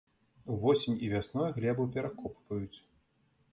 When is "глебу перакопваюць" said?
1.59-2.79